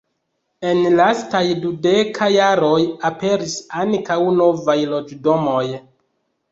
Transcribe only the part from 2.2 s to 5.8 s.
jaroj aperis ankaŭ novaj loĝdomoj.